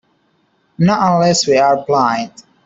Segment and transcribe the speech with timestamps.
[0.79, 2.33] Not unless we're blind.